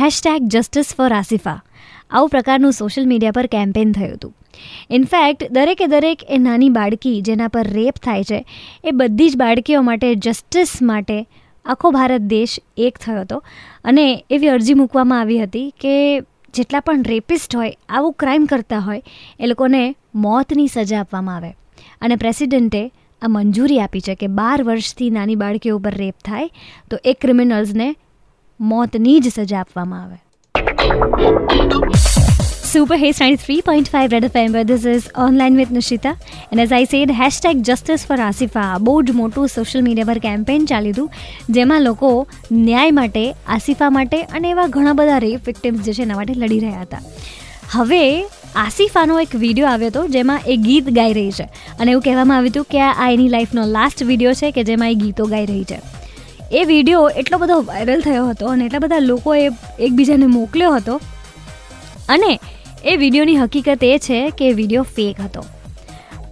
Hashtag 0.00 0.48
justice 0.48 0.94
four 0.94 1.12
Asifa 1.12 1.56
આવું 2.10 2.28
પ્રકારનું 2.28 2.72
social 2.72 3.06
media 3.06 3.30
પર 3.30 3.46
કેમ્પેન 3.46 3.92
થયું 3.92 4.14
હતું. 4.14 4.32
ઇનફેક્ટ 4.90 5.42
દરેકે 5.50 5.86
દરેક 5.86 6.24
એ 6.28 6.38
નાની 6.38 6.70
બાળકી 6.70 7.22
જેના 7.22 7.48
પર 7.48 7.66
રેપ 7.72 8.00
થાય 8.02 8.24
છે, 8.24 8.44
એ 8.84 8.90
બધી 8.90 9.30
જ 9.30 9.36
બાળકીઓ 9.36 9.82
માટે 9.82 10.14
જસ્ટિસ 10.14 10.82
માટે 10.82 11.26
આખો 11.64 11.90
ભારત 11.90 12.20
દેશ 12.20 12.58
એક 12.76 12.98
થયો 12.98 13.20
હતો. 13.20 13.42
અને 13.84 14.24
એવી 14.30 14.48
અરજી 14.48 14.74
મૂકવામાં 14.74 15.20
આવી 15.20 15.38
હતી 15.38 15.70
કે 15.70 15.94
જેટલા 16.54 16.80
પણ 16.80 17.02
રેપિસ્ટ 17.02 17.56
હોય, 17.56 17.72
આવું 17.88 18.12
ક્રાઇમ 18.12 18.46
કરતા 18.46 18.78
હોય, 18.78 19.02
એ 19.40 19.46
લોકોને 19.46 19.94
મોતની 20.14 20.66
સજા 20.66 21.00
આપવામાં 21.00 21.36
આવે. 21.36 21.52
અને 22.00 22.16
પ્રેસિડેન્ટે 22.16 22.82
આ 23.22 23.28
મંજૂરી 23.28 23.80
આપી 23.80 24.00
છે 24.00 24.14
કે 24.14 24.26
બાર 24.26 24.62
વર્ષથી 24.62 25.10
નાની 25.10 25.36
બાળકીઓ 25.36 25.76
ઉપર 25.76 25.94
રેપ 25.94 26.14
થાય, 26.24 26.48
તો 26.90 26.96
એ 27.04 27.12
ક્રિમિનલ્સને 27.12 27.94
મોતની 28.60 29.20
જ 29.20 29.28
સજા 29.28 29.60
આપવામાં 29.60 30.02
આવે. 30.02 30.16
Super 32.72 33.12
three 33.36 33.62
93.5 33.62 34.08
Red 34.12 34.24
FM, 34.24 34.54
where 34.54 34.66
this 34.70 34.84
is 34.96 35.02
online 35.28 35.56
with 35.56 35.76
Nishita. 35.76 36.10
And 36.52 36.60
as 36.60 36.72
I 36.72 36.84
said, 36.84 37.10
hashtag 37.10 37.60
justice 37.60 38.06
for 38.06 38.20
Asifa 38.20 38.78
બહુ 38.78 39.02
જ 39.02 39.10
મોટું 39.10 39.48
સોશિયલ 39.48 39.84
મીડિયા 39.84 40.04
પર 40.04 40.18
કેમ્પેન 40.18 40.64
ચાલ્યું 40.64 40.94
હતું 40.94 41.10
જેમાં 41.50 41.82
લોકો 41.82 42.26
ન્યાય 42.52 42.90
માટે 42.90 43.34
આસિફા 43.46 43.90
માટે 43.90 44.22
અને 44.22 44.50
એવા 44.50 44.66
ઘણા 44.66 44.92
બધા 44.92 45.18
રેપ 45.18 45.40
વિક્ટિમ્સ 45.46 45.78
જે 45.78 45.92
છે 45.92 46.02
એના 46.02 46.14
માટે 46.14 46.34
લડી 46.34 46.58
રહ્યા 46.58 46.80
હતા. 46.80 46.98
હવે 47.70 48.22
આસિફાનો 48.56 49.20
એક 49.20 49.34
વીડિયો 49.34 49.66
આવ્યો 49.66 49.88
હતો 49.88 50.08
જેમાં 50.08 50.40
એ 50.46 50.56
ગીત 50.56 50.90
ગાઈ 50.90 51.12
રહી 51.12 51.30
છે. 51.30 51.44
અને 51.80 51.90
એવું 51.90 52.02
કહેવામાં 52.02 52.36
આવ્યું 52.36 52.50
હતું 52.50 52.64
કે 52.64 52.80
આ 52.80 53.10
એની 53.10 53.28
લાઈફનો 53.28 53.66
લાસ્ટ 53.66 54.02
વીડિયો 54.02 54.32
છે 54.32 54.50
કે 54.50 54.64
જેમાં 54.64 54.90
એ 54.90 54.94
ગીતો 54.94 55.26
ગાઈ 55.26 55.46
રહી 55.46 55.64
છે. 55.64 55.97
એ 56.52 56.64
વીડિયો 56.64 57.08
એટલો 57.08 57.38
બધો 57.38 57.60
વાયરલ 57.62 58.00
થયો 58.00 58.28
હતો 58.28 58.46
અને 58.46 58.64
એટલા 58.64 58.78
બધા 58.78 58.98
લોકોએ 58.98 59.50
એકબીજાને 59.78 60.26
મોકલ્યો 60.26 60.74
હતો. 60.74 61.00
અને 62.08 62.38
એ 62.84 62.96
વિડીયોની 62.96 63.36
હકીકત 63.36 63.84
એ 63.84 63.98
છે 63.98 64.30
કે 64.30 64.52
વીડિયો 64.52 64.82
ફેક 64.82 65.20
હતો. 65.20 65.44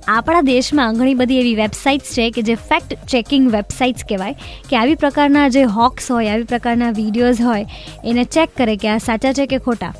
આપણા 0.09 0.41
દેશમાં 0.41 0.94
ઘણી 0.94 1.14
બધી 1.14 1.39
એવી 1.39 1.55
વેબસાઇટ્સ 1.55 2.12
છે 2.14 2.31
કે 2.31 2.42
જે 2.42 2.55
ફેક્ટ 2.55 2.94
ચેકિંગ 3.09 3.50
વેબસાઇટ્સ 3.50 4.05
કહેવાય, 4.05 4.34
કે 4.70 4.77
આવી 4.77 4.94
પ્રકારના 4.94 5.48
જે 5.48 5.62
હોક્સ 5.62 6.11
હોય, 6.11 6.28
આવી 6.28 6.42
પ્રકારના 6.42 6.91
વિડીયોઝ 6.91 7.41
હોય, 7.41 7.67
એને 8.05 8.25
ચેક 8.25 8.50
કરે 8.56 8.77
કે 8.77 8.89
આ 8.89 8.98
સાચા 8.98 9.33
છે 9.33 9.47
કે 9.47 9.59
ખોટા. 9.59 9.94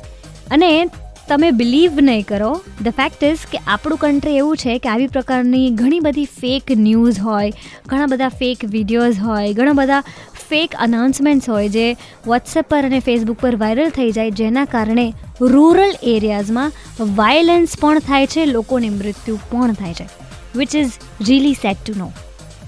અને 0.51 0.89
તમે 1.29 1.51
બિલીવ 1.51 1.99
નહીં 2.01 2.25
કરો. 2.25 2.51
ધ 2.83 2.87
ફેક્ટ 2.89 3.23
ઇઝ 3.23 3.43
કે 3.51 3.59
આપણું 3.67 3.99
કન્ટ્રી 3.99 4.37
એવું 4.37 4.57
છે 4.57 4.77
કે 4.77 4.89
આવી 4.89 5.07
પ્રકારની 5.07 5.69
ઘણી 5.71 5.99
બધી 5.99 6.25
ફેક 6.25 6.71
ન્યૂઝ 6.77 7.19
હોય, 7.19 7.51
ઘણા 7.85 8.05
બધા 8.05 8.29
ફેક 8.29 8.65
વિડીયોઝ 8.65 9.19
હોય, 9.19 9.53
ઘણા 9.53 9.73
બધા 9.73 10.03
ફેક 10.49 10.77
અનાઉન્સમેન્ટ્સ 10.79 11.49
હોય 11.49 11.69
જે 11.69 11.87
વોટ્સએપ 12.27 12.69
પર 12.69 12.83
અને 12.85 12.99
ફેસબુક 12.99 13.41
પર 13.41 13.55
વાયરલ 13.55 13.89
થઈ 13.89 14.11
જાય 14.11 14.31
જેના 14.31 14.65
કારણે 14.65 15.13
રૂરલ 15.41 15.91
એરિયાઝમાં 16.03 16.71
વાયલન્સ 17.15 17.75
પણ 17.79 17.99
થાય 17.99 18.27
છે, 18.27 18.45
લોકોને 18.45 18.89
મૃત્યુ 18.89 19.39
પણ 19.51 19.73
થાય 19.73 19.93
છે 19.93 20.07
which 20.55 20.75
is 20.75 20.91
really 21.27 21.53
sad 21.53 21.83
to 21.85 21.97
know 21.97 22.09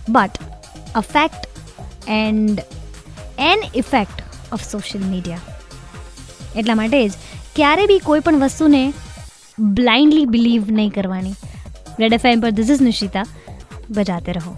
but 0.09 0.37
a 0.95 0.99
fact 0.99 1.47
and 2.07 2.59
an 3.39 3.59
effect 3.75 4.53
of 4.53 4.63
social 4.71 5.03
media 5.05 5.39
એટલા 6.55 6.75
માટે 6.75 7.07
જ 7.07 7.11
ક્યારે 7.55 7.85
બી 7.85 7.99
કોઈ 7.99 8.19
પણ 8.19 8.39
વસ્તુને 8.39 8.93
બ્લાઇન્ડલી 9.59 10.25
બિલીવ 10.25 10.71
નહીં 10.71 10.89
કરવાની. 10.89 11.33
રેડ 11.99 12.13
એફ 12.13 12.21
પર 12.41 12.49
ધીસ 12.49 12.69
ઇઝ 12.69 12.81
નિશિતા 12.81 13.25
બજાતે 13.89 14.31
રહો. 14.31 14.55